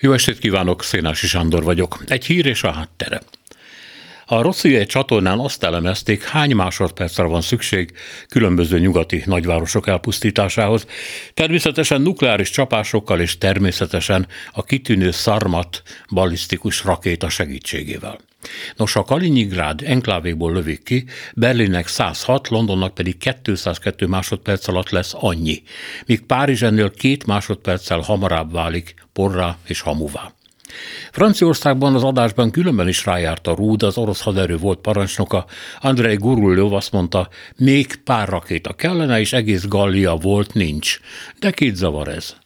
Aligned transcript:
Jó 0.00 0.12
estét 0.12 0.38
kívánok, 0.38 0.82
Szénási 0.82 1.26
Sándor 1.26 1.62
vagyok. 1.62 2.04
Egy 2.06 2.26
hír 2.26 2.46
és 2.46 2.62
a 2.62 2.72
háttere. 2.72 3.20
A 4.26 4.42
Rossziai 4.42 4.86
csatornán 4.86 5.38
azt 5.38 5.64
elemezték, 5.64 6.24
hány 6.24 6.54
másodpercre 6.54 7.22
van 7.22 7.40
szükség 7.40 7.92
különböző 8.28 8.78
nyugati 8.78 9.22
nagyvárosok 9.26 9.86
elpusztításához, 9.86 10.86
természetesen 11.34 12.00
nukleáris 12.00 12.50
csapásokkal 12.50 13.20
és 13.20 13.38
természetesen 13.38 14.26
a 14.52 14.62
kitűnő 14.62 15.10
szarmat 15.10 15.82
balisztikus 16.08 16.84
rakéta 16.84 17.28
segítségével. 17.28 18.18
Nos, 18.76 18.96
a 18.96 19.02
Kaliningrád 19.02 19.82
enklávéból 19.84 20.52
lövik 20.52 20.82
ki, 20.82 21.04
Berlinnek 21.34 21.86
106, 21.86 22.48
Londonnak 22.48 22.94
pedig 22.94 23.16
202 23.40 24.06
másodperc 24.06 24.68
alatt 24.68 24.90
lesz 24.90 25.14
annyi, 25.14 25.62
míg 26.06 26.26
Párizs 26.26 26.62
ennél 26.62 26.90
két 26.90 27.26
másodperccel 27.26 28.00
hamarabb 28.00 28.52
válik 28.52 28.94
porrá 29.12 29.56
és 29.66 29.80
hamuvá. 29.80 30.32
Franciaországban 31.12 31.94
az 31.94 32.04
adásban 32.04 32.50
különben 32.50 32.88
is 32.88 33.04
rájárt 33.04 33.46
a 33.46 33.54
Rúd, 33.54 33.82
az 33.82 33.96
orosz 33.96 34.20
haderő 34.20 34.56
volt 34.56 34.78
parancsnoka, 34.78 35.46
Andrei 35.80 36.16
Gurullov 36.16 36.72
azt 36.72 36.92
mondta, 36.92 37.28
még 37.56 37.96
pár 37.96 38.28
rakéta 38.28 38.72
kellene, 38.72 39.20
és 39.20 39.32
egész 39.32 39.64
Gallia 39.64 40.14
volt, 40.14 40.54
nincs. 40.54 41.00
De 41.38 41.50
két 41.50 41.76
zavar 41.76 42.08
ez. 42.08 42.36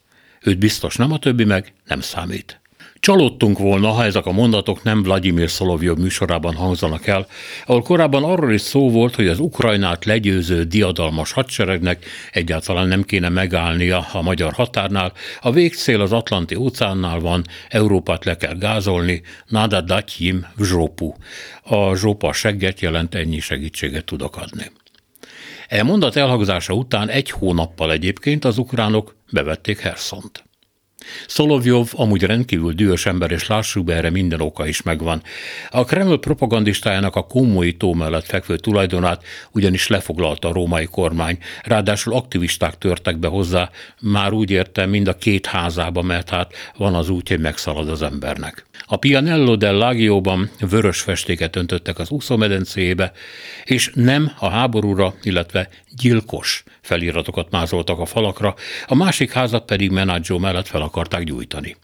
Őt 0.41 0.57
biztos 0.57 0.95
nem, 0.95 1.11
a 1.11 1.19
többi 1.19 1.43
meg 1.43 1.73
nem 1.85 2.01
számít. 2.01 2.62
Csalódtunk 3.03 3.57
volna, 3.57 3.89
ha 3.89 4.03
ezek 4.03 4.25
a 4.25 4.31
mondatok 4.31 4.83
nem 4.83 5.03
Vladimir 5.03 5.49
Szolovjov 5.49 5.97
műsorában 5.97 6.55
hangzanak 6.55 7.07
el, 7.07 7.27
ahol 7.65 7.81
korábban 7.81 8.23
arról 8.23 8.53
is 8.53 8.61
szó 8.61 8.89
volt, 8.89 9.15
hogy 9.15 9.27
az 9.27 9.39
Ukrajnát 9.39 10.05
legyőző 10.05 10.63
diadalmas 10.63 11.31
hadseregnek 11.31 12.05
egyáltalán 12.31 12.87
nem 12.87 13.03
kéne 13.03 13.29
megállnia 13.29 14.07
a 14.13 14.21
magyar 14.21 14.53
határnál, 14.53 15.13
a 15.41 15.51
végcél 15.51 16.01
az 16.01 16.11
Atlanti 16.11 16.55
óceánnál 16.55 17.19
van, 17.19 17.43
Európát 17.69 18.25
le 18.25 18.37
kell 18.37 18.55
gázolni, 18.55 19.21
nada 19.47 19.81
datyim 19.81 20.47
vzsópu. 20.55 21.13
A 21.63 21.95
zsópa 21.95 22.33
segget 22.33 22.79
jelent, 22.79 23.15
ennyi 23.15 23.39
segítséget 23.39 24.05
tudok 24.05 24.37
adni. 24.37 24.71
E 25.67 25.83
mondat 25.83 26.15
elhangzása 26.15 26.73
után 26.73 27.09
egy 27.09 27.29
hónappal 27.29 27.91
egyébként 27.91 28.45
az 28.45 28.57
ukránok 28.57 29.15
bevették 29.31 29.79
Herszont. 29.79 30.43
Szolovjov 31.27 31.87
amúgy 31.91 32.23
rendkívül 32.23 32.73
dühös 32.73 33.05
ember, 33.05 33.31
és 33.31 33.47
lássuk 33.47 33.83
be, 33.83 33.95
erre 33.95 34.09
minden 34.09 34.41
oka 34.41 34.67
is 34.67 34.81
megvan. 34.81 35.21
A 35.69 35.83
Kreml 35.83 36.19
propagandistájának 36.19 37.15
a 37.15 37.27
Kómói 37.27 37.73
tó 37.73 37.93
mellett 37.93 38.25
fekvő 38.25 38.57
tulajdonát 38.57 39.23
ugyanis 39.51 39.87
lefoglalta 39.87 40.47
a 40.47 40.53
római 40.53 40.85
kormány, 40.85 41.37
ráadásul 41.63 42.13
aktivisták 42.13 42.77
törtek 42.77 43.17
be 43.17 43.27
hozzá, 43.27 43.69
már 44.01 44.33
úgy 44.33 44.51
értem, 44.51 44.89
mind 44.89 45.07
a 45.07 45.17
két 45.17 45.45
házába, 45.45 46.01
mert 46.01 46.29
hát 46.29 46.53
van 46.77 46.95
az 46.95 47.09
úgy, 47.09 47.29
hogy 47.29 47.39
megszalad 47.39 47.89
az 47.89 48.01
embernek. 48.01 48.65
A 48.93 48.97
Pianello 48.97 49.55
del 49.55 49.73
Lagióban 49.73 50.49
vörös 50.59 51.01
festéket 51.01 51.55
öntöttek 51.55 51.99
az 51.99 52.09
úszómedencéjébe, 52.09 53.11
és 53.63 53.91
nem 53.93 54.31
a 54.39 54.49
háborúra, 54.49 55.15
illetve 55.23 55.69
gyilkos 55.95 56.63
feliratokat 56.81 57.51
mázoltak 57.51 57.99
a 57.99 58.05
falakra, 58.05 58.55
a 58.87 58.95
másik 58.95 59.31
házat 59.31 59.65
pedig 59.65 59.91
Menaggio 59.91 60.39
mellett 60.39 60.67
fel 60.67 60.81
akarták 60.81 61.23
gyújtani. 61.23 61.75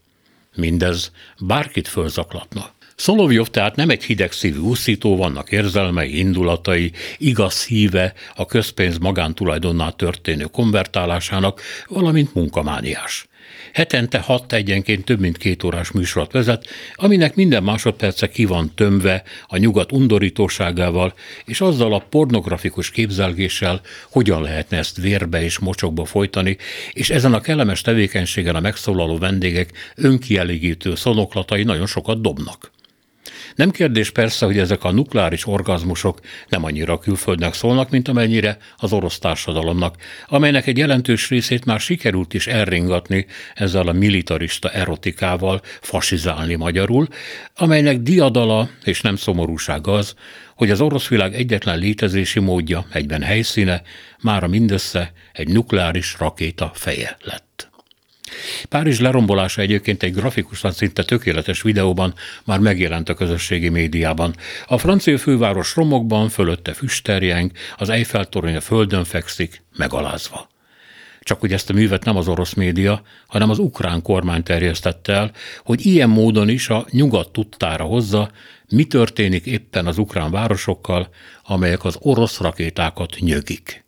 Mindez 0.54 1.12
bárkit 1.38 1.88
fölzaklatna. 1.88 2.70
Szolovjov 2.96 3.46
tehát 3.46 3.76
nem 3.76 3.90
egy 3.90 4.04
hideg 4.04 4.32
szívű 4.32 4.58
úszító, 4.58 5.16
vannak 5.16 5.52
érzelmei, 5.52 6.18
indulatai, 6.18 6.92
igaz 7.18 7.64
híve 7.64 8.12
a 8.34 8.46
közpénz 8.46 8.98
magántulajdonnál 8.98 9.92
történő 9.92 10.44
konvertálásának, 10.44 11.62
valamint 11.88 12.34
munkamániás. 12.34 13.28
Hetente 13.72 14.18
hat 14.18 14.52
egyenként 14.52 15.04
több 15.04 15.20
mint 15.20 15.36
két 15.36 15.64
órás 15.64 15.90
műsort 15.90 16.32
vezet, 16.32 16.66
aminek 16.94 17.34
minden 17.34 17.62
másodperce 17.62 18.28
ki 18.28 18.44
van 18.44 18.74
tömve 18.74 19.22
a 19.46 19.56
nyugat 19.56 19.92
undorítóságával, 19.92 21.14
és 21.44 21.60
azzal 21.60 21.94
a 21.94 21.98
pornografikus 21.98 22.90
képzelgéssel, 22.90 23.80
hogyan 24.10 24.42
lehetne 24.42 24.78
ezt 24.78 24.96
vérbe 24.96 25.42
és 25.42 25.58
mocsokba 25.58 26.04
folytani, 26.04 26.56
és 26.92 27.10
ezen 27.10 27.34
a 27.34 27.40
kellemes 27.40 27.80
tevékenységen 27.80 28.54
a 28.54 28.60
megszólaló 28.60 29.18
vendégek 29.18 29.92
önkielégítő 29.96 30.94
szonoklatai 30.94 31.62
nagyon 31.62 31.86
sokat 31.86 32.20
dobnak. 32.20 32.70
Nem 33.54 33.70
kérdés 33.70 34.10
persze, 34.10 34.46
hogy 34.46 34.58
ezek 34.58 34.84
a 34.84 34.90
nukleáris 34.90 35.46
orgazmusok 35.46 36.20
nem 36.48 36.64
annyira 36.64 36.98
külföldnek 36.98 37.54
szólnak, 37.54 37.90
mint 37.90 38.08
amennyire 38.08 38.58
az 38.76 38.92
orosz 38.92 39.18
társadalomnak, 39.18 39.96
amelynek 40.26 40.66
egy 40.66 40.78
jelentős 40.78 41.28
részét 41.28 41.64
már 41.64 41.80
sikerült 41.80 42.34
is 42.34 42.46
elringatni 42.46 43.26
ezzel 43.54 43.88
a 43.88 43.92
militarista 43.92 44.70
erotikával, 44.70 45.60
fasizálni 45.80 46.54
magyarul, 46.54 47.06
amelynek 47.54 47.98
diadala 47.98 48.68
és 48.84 49.00
nem 49.00 49.16
szomorúság 49.16 49.86
az, 49.86 50.14
hogy 50.56 50.70
az 50.70 50.80
orosz 50.80 51.08
világ 51.08 51.34
egyetlen 51.34 51.78
létezési 51.78 52.40
módja, 52.40 52.86
egyben 52.92 53.22
helyszíne, 53.22 53.82
mára 54.22 54.46
mindössze 54.46 55.12
egy 55.32 55.48
nukleáris 55.48 56.16
rakéta 56.18 56.70
feje 56.74 57.16
lett. 57.20 57.49
Párizs 58.68 59.00
lerombolása 59.00 59.60
egyébként 59.60 60.02
egy 60.02 60.14
grafikusan 60.14 60.72
szinte 60.72 61.02
tökéletes 61.02 61.62
videóban 61.62 62.14
már 62.44 62.58
megjelent 62.58 63.08
a 63.08 63.14
közösségi 63.14 63.68
médiában. 63.68 64.34
A 64.66 64.78
francia 64.78 65.18
főváros 65.18 65.76
romokban, 65.76 66.28
fölötte 66.28 66.72
füsterjeng, 66.72 67.50
az 67.76 67.88
Eiffel 67.88 68.28
torony 68.28 68.56
a 68.56 68.60
földön 68.60 69.04
fekszik, 69.04 69.62
megalázva. 69.76 70.48
Csak 71.20 71.40
hogy 71.40 71.52
ezt 71.52 71.70
a 71.70 71.72
művet 71.72 72.04
nem 72.04 72.16
az 72.16 72.28
orosz 72.28 72.54
média, 72.54 73.02
hanem 73.26 73.50
az 73.50 73.58
ukrán 73.58 74.02
kormány 74.02 74.42
terjesztette 74.42 75.12
el, 75.12 75.32
hogy 75.64 75.86
ilyen 75.86 76.08
módon 76.08 76.48
is 76.48 76.68
a 76.68 76.86
nyugat 76.90 77.32
tudtára 77.32 77.84
hozza, 77.84 78.30
mi 78.68 78.84
történik 78.84 79.46
éppen 79.46 79.86
az 79.86 79.98
ukrán 79.98 80.30
városokkal, 80.30 81.08
amelyek 81.42 81.84
az 81.84 81.96
orosz 82.00 82.38
rakétákat 82.38 83.16
nyögik. 83.18 83.84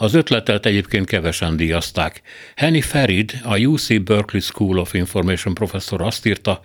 Az 0.00 0.14
ötletet 0.14 0.66
egyébként 0.66 1.06
kevesen 1.06 1.56
díjazták. 1.56 2.22
Henny 2.56 2.80
Ferid, 2.80 3.40
a 3.42 3.58
UC 3.58 4.02
Berkeley 4.02 4.42
School 4.42 4.78
of 4.78 4.94
Information 4.94 5.54
professzor 5.54 6.02
azt 6.02 6.26
írta, 6.26 6.60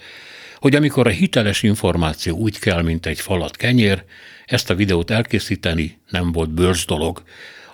hogy 0.56 0.76
amikor 0.76 1.08
a 1.08 1.10
hiteles 1.10 1.64
információ 1.64 2.38
úgy 2.38 2.60
kell, 2.60 2.82
mint 2.82 3.06
egy 3.06 3.20
falat 3.20 3.56
kenyér, 3.56 4.04
ezt 4.46 4.70
a 4.70 4.76
videót 4.76 5.12
elkészíteni 5.12 6.00
nem 6.10 6.32
volt 6.32 6.50
bőrs 6.50 6.86
dolog. 6.86 7.24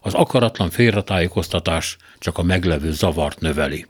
Az 0.01 0.13
akaratlan 0.13 0.69
félretájékoztatás 0.69 1.97
csak 2.19 2.37
a 2.37 2.43
meglevő 2.43 2.91
zavart 2.91 3.39
növeli. 3.39 3.85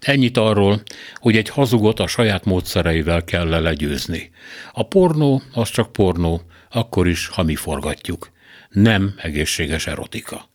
Ennyit 0.00 0.36
arról, 0.36 0.82
hogy 1.14 1.36
egy 1.36 1.48
hazugot 1.48 2.00
a 2.00 2.06
saját 2.06 2.44
módszereivel 2.44 3.24
kell 3.24 3.48
legyőzni. 3.48 4.30
A 4.72 4.82
pornó 4.82 5.42
az 5.52 5.70
csak 5.70 5.92
pornó, 5.92 6.42
akkor 6.70 7.08
is, 7.08 7.26
ha 7.26 7.42
mi 7.42 7.54
forgatjuk. 7.54 8.30
Nem 8.70 9.14
egészséges 9.16 9.86
erotika. 9.86 10.50